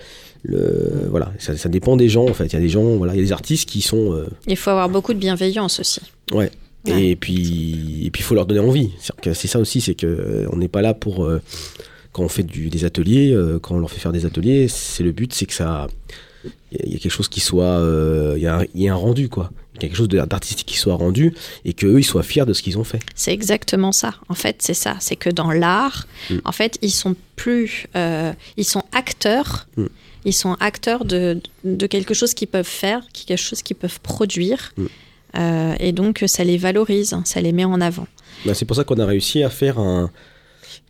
[0.43, 2.47] le, voilà, ça, ça dépend des gens en fait.
[2.47, 4.57] Il y a des gens, voilà, il y a des artistes qui sont, euh, Il
[4.57, 6.01] faut avoir beaucoup de bienveillance aussi.
[6.31, 6.49] Ouais.
[6.87, 7.03] Ouais.
[7.09, 8.89] Et puis, et puis, il faut leur donner envie.
[9.21, 11.39] C'est ça aussi, c'est que euh, on n'est pas là pour euh,
[12.11, 15.03] quand on fait du, des ateliers, euh, quand on leur fait faire des ateliers, c'est
[15.03, 15.87] le but, c'est que ça,
[16.71, 18.93] il y, a- quelque chose qui soit, euh, il y, a un- il y a
[18.93, 21.33] un rendu quoi, quelque chose d'artistique qui soit rendu
[21.65, 22.99] et que eux ils soient fiers de ce qu'ils ont fait.
[23.15, 24.15] C'est exactement ça.
[24.29, 24.97] En fait, c'est ça.
[24.99, 26.35] C'est que dans l'art, Mm.
[26.45, 29.67] en fait, ils sont plus, euh, ils sont acteurs.
[29.77, 29.85] Mm.
[30.25, 34.73] Ils sont acteurs de, de quelque chose qu'ils peuvent faire, quelque chose qu'ils peuvent produire.
[34.77, 34.85] Mm.
[35.37, 38.05] Euh, et donc, ça les valorise, ça les met en avant.
[38.45, 40.11] Bah, c'est pour ça qu'on a réussi à faire un,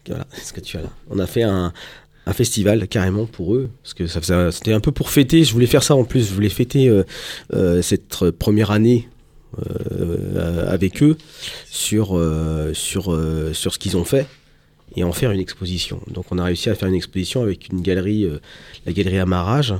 [0.07, 0.89] voilà, ce que tu as là.
[1.09, 1.73] On a fait un,
[2.33, 5.43] festival carrément pour eux, parce que c'était un peu pour fêter.
[5.43, 6.29] Je voulais faire ça en plus.
[6.29, 7.03] Je voulais fêter euh,
[7.53, 9.09] euh, cette première année
[9.67, 11.17] euh, avec eux
[11.69, 14.27] sur ce qu'ils ont fait
[14.95, 15.99] et en faire une exposition.
[16.07, 18.29] Donc on a réussi à faire une exposition avec une galerie,
[18.85, 19.73] la galerie Amarage.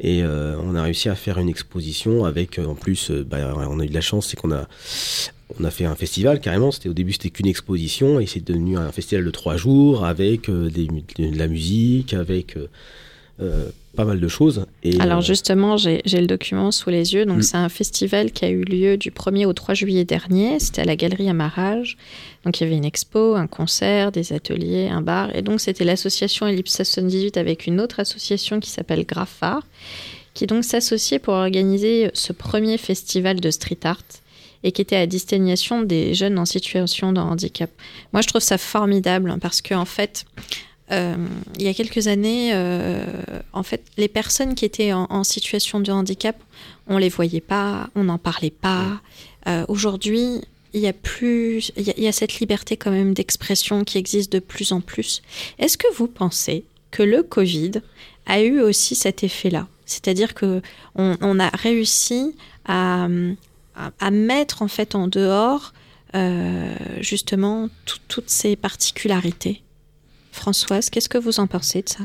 [0.00, 3.88] Et on a réussi à faire une exposition avec, en plus, bah, on a eu
[3.88, 4.66] de la chance, c'est qu'on a,
[5.60, 6.70] on a fait un festival carrément.
[6.70, 10.48] C'était au début c'était qu'une exposition et c'est devenu un festival de trois jours avec
[10.48, 12.68] euh, des de la musique, avec euh,
[13.40, 14.66] euh, pas mal de choses.
[14.82, 17.26] Et, Alors justement, j'ai j'ai le document sous les yeux.
[17.26, 17.42] Donc Mm.
[17.42, 20.58] c'est un festival qui a eu lieu du 1er au 3 juillet dernier.
[20.60, 21.96] C'était à la Galerie Amarage.
[22.44, 25.34] Donc il y avait une expo, un concert, des ateliers, un bar.
[25.34, 29.66] Et donc c'était l'association Ellipse 78 avec une autre association qui s'appelle Graffard,
[30.34, 34.21] qui donc s'associait pour organiser ce premier festival de street art
[34.64, 37.70] et qui était à destination des jeunes en situation de handicap.
[38.12, 40.24] Moi je trouve ça formidable hein, parce qu'en en fait...
[40.90, 41.14] Euh,
[41.58, 43.02] il y a quelques années, euh,
[43.54, 46.36] en fait, les personnes qui étaient en, en situation de handicap,
[46.86, 49.00] on les voyait pas, on n'en parlait pas.
[49.46, 50.42] Euh, Aujourd'hui,
[50.74, 53.84] il y a plus, il y, a- il y a cette liberté quand même d'expression
[53.84, 55.22] qui existe de plus en plus.
[55.58, 57.72] Est-ce que vous pensez que le Covid
[58.26, 59.68] a eu aussi cet effet-là?
[59.86, 60.60] C'est-à-dire que
[60.94, 62.34] on, on a réussi
[62.66, 63.08] à,
[63.74, 65.72] à, mettre en fait en dehors
[66.14, 69.62] euh, justement tout- toutes ces particularités.
[70.30, 72.04] Françoise, qu'est-ce que vous en pensez de ça?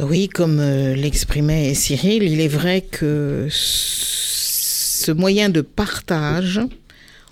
[0.00, 6.60] Oui, comme euh, l'exprimait Cyril, il est vrai que ce moyen de partage,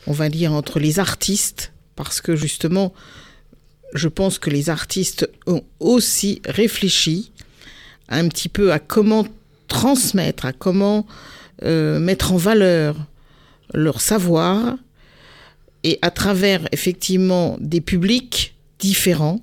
[0.07, 2.93] on va dire entre les artistes, parce que justement,
[3.95, 7.33] je pense que les artistes ont aussi réfléchi
[8.09, 9.27] un petit peu à comment
[9.69, 11.07] transmettre, à comment
[11.63, 12.97] euh, mettre en valeur
[13.75, 14.77] leur savoir,
[15.85, 19.41] et à travers effectivement des publics différents,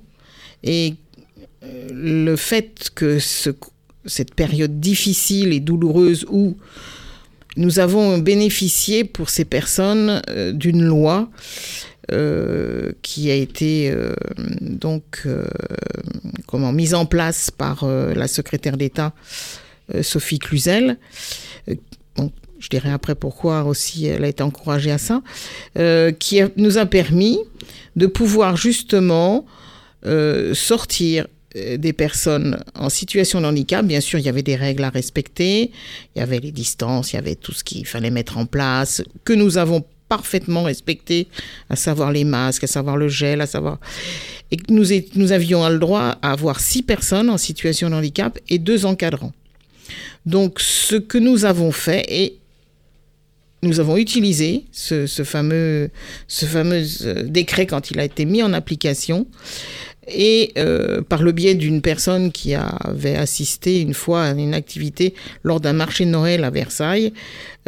[0.62, 0.94] et
[1.64, 3.50] euh, le fait que ce-
[4.06, 6.56] cette période difficile et douloureuse où
[7.56, 11.28] nous avons bénéficié pour ces personnes euh, d'une loi
[12.12, 13.92] euh, qui a été
[14.60, 15.26] donc
[16.46, 19.12] comment mise en place par la secrétaire d'État
[20.02, 20.96] Sophie Cluzel.
[22.58, 25.22] Je dirais après pourquoi aussi elle a été encouragée à ça,
[25.78, 27.38] euh, qui nous a permis
[27.96, 29.46] de pouvoir justement
[30.06, 33.84] euh, sortir euh, des personnes en situation de handicap.
[33.84, 35.72] Bien sûr, il y avait des règles à respecter,
[36.14, 39.02] il y avait les distances, il y avait tout ce qu'il fallait mettre en place,
[39.24, 41.28] que nous avons parfaitement respecté,
[41.68, 43.78] à savoir les masques, à savoir le gel, à savoir...
[44.50, 48.58] Et nous, nous avions le droit à avoir six personnes en situation de handicap et
[48.58, 49.34] deux encadrants.
[50.24, 52.38] Donc, ce que nous avons fait, et
[53.62, 55.90] nous avons utilisé ce, ce fameux,
[56.28, 59.26] ce fameux euh, décret quand il a été mis en application,
[60.10, 65.14] et euh, par le biais d'une personne qui avait assisté une fois à une activité
[65.42, 67.12] lors d'un marché de Noël à Versailles,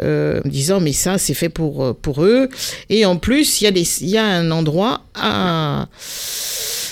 [0.01, 2.49] euh, disant mais ça c'est fait pour, euh, pour eux.
[2.89, 5.87] Et en plus, il y, a des, il y a un endroit à,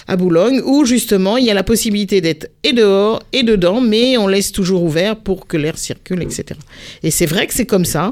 [0.09, 4.17] à Boulogne où justement il y a la possibilité d'être et dehors et dedans, mais
[4.17, 6.59] on laisse toujours ouvert pour que l'air circule, etc.
[7.03, 8.11] Et c'est vrai que c'est comme ça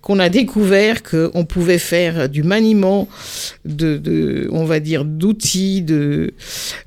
[0.00, 3.08] qu'on a découvert qu'on pouvait faire du maniement
[3.64, 6.32] de, on va dire, d'outils de,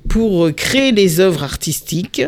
[0.08, 2.22] pour créer des œuvres artistiques.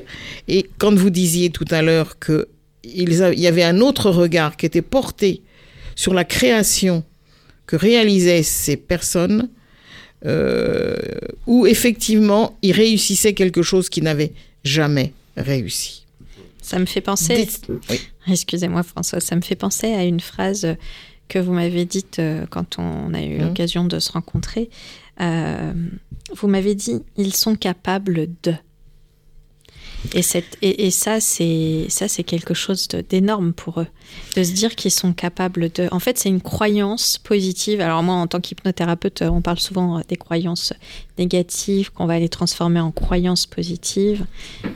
[0.49, 2.49] Et quand vous disiez tout à l'heure que
[2.83, 5.43] il y avait un autre regard qui était porté
[5.97, 7.05] sur la création
[7.67, 9.49] que réalisaient ces personnes,
[10.27, 10.97] euh,
[11.51, 14.33] où effectivement ils réussissaient quelque chose qui n'avait
[14.65, 16.05] jamais réussi.
[16.63, 17.49] Ça me fait penser.
[17.69, 18.01] Oui.
[18.29, 20.77] Excusez-moi François, ça me fait penser à une phrase
[21.29, 23.47] que vous m'avez dite euh, quand on a eu Mhm.
[23.49, 24.71] l'occasion de se rencontrer.
[25.21, 25.73] Euh,
[26.37, 28.55] vous m'avez dit ils sont capables de.
[30.15, 33.87] Et, ça, c'est quelque chose d'énorme pour eux,
[34.35, 35.89] de se dire qu'ils sont capables de.
[35.93, 37.81] En fait, c'est une croyance positive.
[37.81, 40.73] Alors moi, en tant qu'hypnothérapeute, on parle souvent euh, des croyances
[41.19, 44.25] négatives qu'on va les transformer en croyances positives.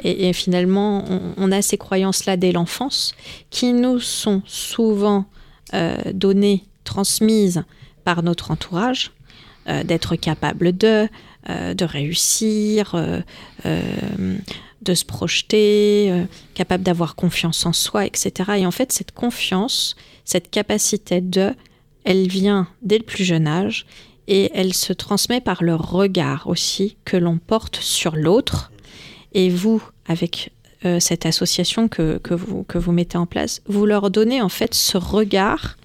[0.03, 1.05] Et, finalement,
[1.39, 3.15] on, a ces croyances-là dès l'enfance
[3.51, 5.25] qui nous sont souvent
[5.73, 7.65] euh, données, transmises
[8.05, 9.13] par notre entourage,
[9.69, 11.09] euh, d'être capable de,
[11.49, 12.95] de réussir,
[14.85, 16.25] de se projeter, euh,
[16.55, 18.33] capable d'avoir confiance en soi, etc.
[18.59, 21.53] Et en fait, cette confiance, cette capacité de,
[22.05, 23.87] elle vient dès le plus jeune âge
[24.29, 28.71] et elle se transmet par le regard aussi que l'on porte sur l'autre.
[29.33, 30.53] Et vous, avec
[30.85, 34.49] euh, cette association que, que, vous, que vous mettez en place, vous leur donnez en
[34.49, 35.77] fait ce regard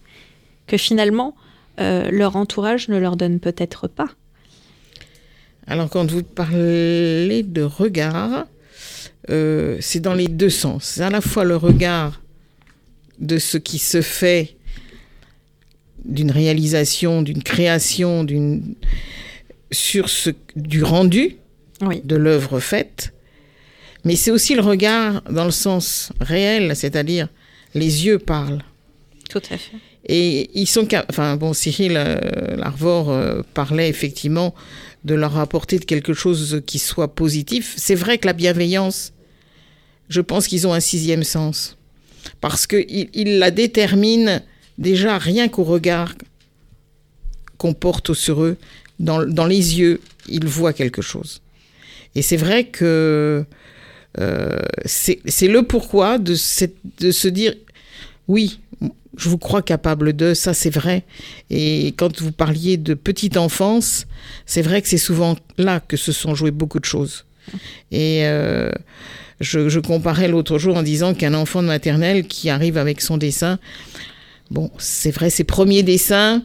[0.67, 1.35] que finalement
[1.79, 4.09] euh, leur entourage ne leur donne peut-être pas.
[5.67, 8.45] Alors quand vous parlez de regard,
[9.29, 10.83] euh, c'est dans les deux sens.
[10.85, 12.21] C'est à la fois le regard
[13.19, 14.55] de ce qui se fait
[16.05, 18.75] d'une réalisation, d'une création, d'une
[19.71, 21.37] sur ce du rendu
[21.81, 22.01] Oui.
[22.03, 23.13] de l'œuvre faite,
[24.03, 27.27] mais c'est aussi le regard dans le sens réel, c'est-à-dire
[27.75, 28.63] les yeux parlent.
[29.29, 29.77] Tout à fait.
[30.07, 34.55] Et ils sont, enfin bon, Cyril euh, Larvor euh, parlait effectivement
[35.03, 37.73] de leur apporter quelque chose qui soit positif.
[37.77, 39.13] C'est vrai que la bienveillance,
[40.09, 41.77] je pense qu'ils ont un sixième sens,
[42.41, 44.41] parce qu'ils ils la déterminent
[44.77, 46.13] déjà rien qu'au regard
[47.57, 48.57] qu'on porte sur eux,
[48.99, 51.41] dans, dans les yeux, ils voient quelque chose.
[52.15, 53.45] Et c'est vrai que
[54.19, 56.35] euh, c'est le pourquoi de,
[56.99, 57.53] de se dire,
[58.27, 58.59] oui,
[59.17, 61.03] je vous crois capable de, ça c'est vrai.
[61.49, 64.07] Et quand vous parliez de petite enfance,
[64.45, 67.25] c'est vrai que c'est souvent là que se sont jouées beaucoup de choses.
[67.91, 68.71] Et euh,
[69.39, 73.17] je, je comparais l'autre jour en disant qu'un enfant de maternelle qui arrive avec son
[73.17, 73.59] dessin,
[74.51, 76.43] bon, c'est vrai, ses premiers dessins,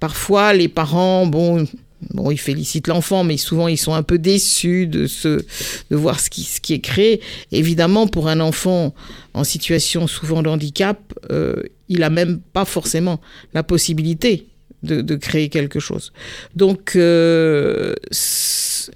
[0.00, 1.66] parfois les parents, bon,
[2.10, 5.44] bon ils félicitent l'enfant, mais souvent ils sont un peu déçus de, ce,
[5.90, 7.20] de voir ce qui, ce qui est créé.
[7.50, 8.94] Évidemment, pour un enfant
[9.34, 10.98] en situation souvent de handicap,
[11.30, 13.20] euh, il n'a même pas forcément
[13.54, 14.46] la possibilité
[14.82, 16.12] de, de créer quelque chose.
[16.56, 18.90] Donc, euh, il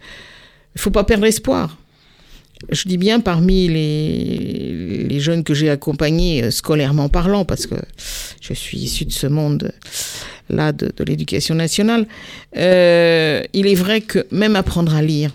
[0.77, 1.77] ne faut pas perdre espoir.
[2.71, 7.75] Je dis bien parmi les, les jeunes que j'ai accompagnés euh, scolairement parlant, parce que
[8.41, 12.07] je suis issu de ce monde-là de, de l'éducation nationale,
[12.57, 15.33] euh, il est vrai que même apprendre à lire,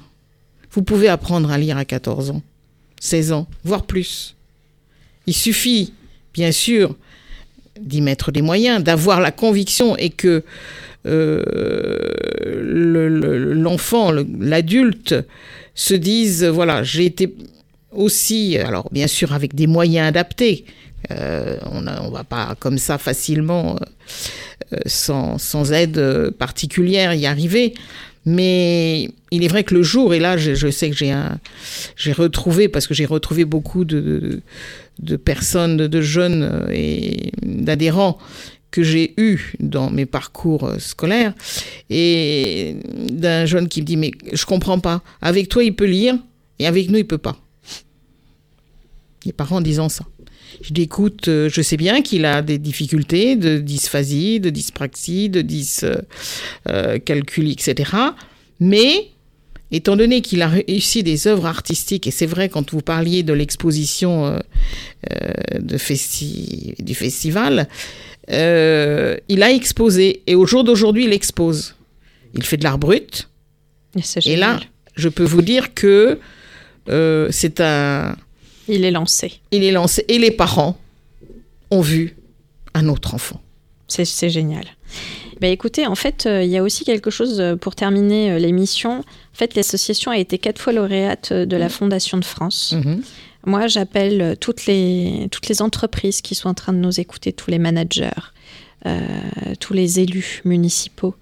[0.72, 2.41] vous pouvez apprendre à lire à 14 ans,
[2.99, 4.36] 16 ans, voire plus.
[5.28, 5.93] Il suffit,
[6.34, 6.95] bien sûr,
[7.80, 10.43] d'y mettre des moyens, d'avoir la conviction et que
[11.05, 11.41] euh,
[12.53, 15.15] le- le- l'enfant, le- l'adulte
[15.76, 17.34] se dise, voilà, j'ai été
[17.91, 20.65] aussi, alors bien sûr avec des moyens adaptés,
[21.09, 23.86] euh, on ne va pas comme ça facilement, euh,
[24.74, 27.74] euh, sans, sans aide euh, particulière, y arriver.
[28.24, 31.11] Mais il est vrai que le jour, et là je, je sais que j'ai
[31.95, 34.41] j'ai retrouvé, parce que j'ai retrouvé beaucoup de,
[34.99, 38.19] de, personnes, de, de jeunes et d'adhérents
[38.72, 41.34] que j'ai eu dans mes parcours euh, scolaires,
[41.89, 42.78] et
[43.09, 46.17] d'un jeune qui me dit, mais je comprends pas, avec toi il peut lire,
[46.57, 47.38] et avec nous il peut pas.
[49.26, 50.05] Les parents disant ça.
[50.61, 55.30] Je dis, écoute, euh, je sais bien qu'il a des difficultés de dysphasie, de dyspraxie,
[55.30, 56.01] de dyscalcul,
[57.49, 57.91] etc.
[58.59, 59.11] Mais,
[59.72, 63.34] étant donné qu'il a réussi des œuvres artistiques, et c'est vrai quand vous parliez de
[63.34, 64.39] l'exposition euh,
[65.11, 67.67] euh, de festi- du festival,
[68.30, 71.76] euh, il a exposé, et au jour d'aujourd'hui, il expose.
[72.34, 73.30] Il fait de l'art brut,
[73.95, 74.59] Et, et là,
[74.95, 76.19] je peux vous dire que
[77.32, 78.15] c'est un.
[78.67, 79.34] Il est lancé.
[79.51, 80.78] Il est lancé et les parents
[81.72, 82.15] ont vu
[82.74, 83.41] un autre enfant.
[83.88, 84.65] C'est génial.
[85.42, 88.38] Bah, écoutez, en fait, euh, il y a aussi quelque chose euh, pour terminer euh,
[88.38, 89.00] l'émission.
[89.00, 92.76] En fait, l'association a été quatre fois lauréate de la Fondation de France.
[92.78, 93.02] Mhm.
[93.48, 97.50] Moi, j'appelle toutes les, toutes les entreprises qui sont en train de nous écouter, tous
[97.50, 98.12] les managers,
[98.86, 99.00] euh,
[99.60, 101.16] tous les élus municipaux,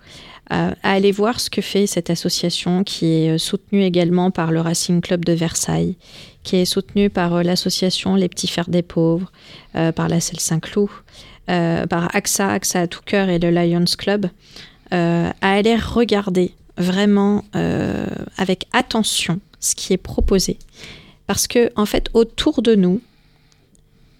[0.51, 4.61] euh, à aller voir ce que fait cette association qui est soutenue également par le
[4.61, 5.95] Racing Club de Versailles,
[6.43, 9.31] qui est soutenue par l'association Les Petits Fers des Pauvres,
[9.75, 10.89] euh, par la Selle Saint-Cloud,
[11.49, 14.27] euh, par AXA, AXA à tout cœur et le Lions Club,
[14.93, 18.05] euh, à aller regarder vraiment euh,
[18.37, 20.57] avec attention ce qui est proposé.
[21.27, 23.01] Parce que, en fait, autour de nous,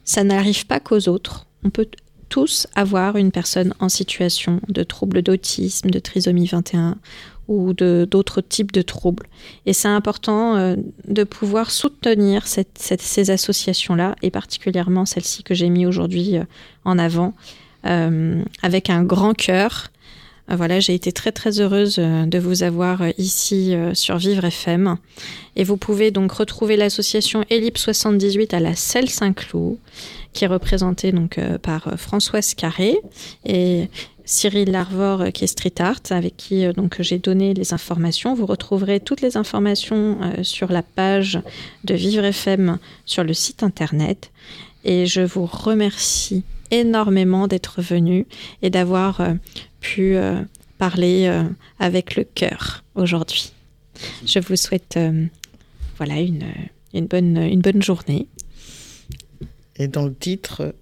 [0.03, 1.45] ça n'arrive pas qu'aux autres.
[1.63, 1.87] On peut
[2.29, 6.97] tous avoir une personne en situation de trouble d'autisme, de trisomie 21
[7.49, 9.25] ou d'autres types de troubles.
[9.65, 10.75] Et c'est important euh,
[11.07, 16.43] de pouvoir soutenir ces associations-là, et particulièrement celle-ci que j'ai mis aujourd'hui euh,
[16.85, 17.33] en avant,
[17.85, 19.87] euh, avec un grand cœur.
[20.47, 24.97] Voilà, j'ai été très très heureuse de vous avoir ici sur Vivre FM.
[25.55, 29.77] Et vous pouvez donc retrouver l'association Ellipse 78 à la Selle Saint-Cloud,
[30.33, 32.97] qui est représentée donc par Françoise Carré
[33.45, 33.89] et
[34.29, 38.35] Cyril Larvor, euh, qui est street art, avec qui euh, donc j'ai donné les informations.
[38.35, 41.41] Vous retrouverez toutes les informations euh, sur la page
[41.83, 44.31] de Vivre FM sur le site internet.
[44.83, 48.27] Et je vous remercie énormément d'être venu
[48.61, 49.21] et d'avoir
[49.81, 50.15] pu
[50.77, 51.29] parler
[51.79, 53.51] avec le cœur aujourd'hui.
[54.25, 55.25] Je vous souhaite euh,
[55.97, 56.45] voilà une,
[56.93, 58.27] une, bonne, une bonne journée.
[59.75, 60.75] Et dans le titre,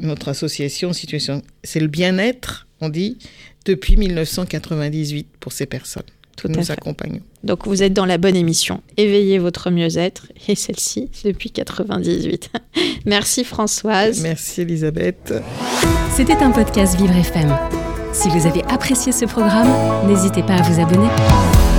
[0.00, 3.18] notre association, situation, c'est le bien-être, on dit,
[3.66, 6.02] depuis 1998 pour ces personnes
[6.36, 6.72] Tout à nous fait.
[6.72, 7.20] accompagnons.
[7.44, 8.82] Donc vous êtes dans la bonne émission.
[8.96, 12.50] Éveillez votre mieux-être et celle-ci depuis 98.
[13.06, 14.20] Merci Françoise.
[14.22, 15.34] Merci Elisabeth.
[16.14, 17.56] C'était un podcast Vivre FM.
[18.12, 19.68] Si vous avez apprécié ce programme,
[20.08, 21.69] n'hésitez pas à vous abonner.